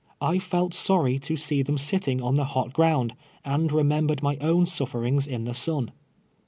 I 0.19 0.39
felt 0.39 0.73
sorry 0.73 1.19
to 1.19 1.37
see 1.37 1.61
them 1.61 1.77
sitting 1.77 2.23
on 2.23 2.33
the 2.33 2.43
hot 2.43 2.73
ground, 2.73 3.13
and 3.45 3.71
remembered 3.71 4.23
my 4.23 4.35
own 4.37 4.65
sufferings 4.65 5.27
in 5.27 5.43
the 5.43 5.53
sun. 5.53 5.91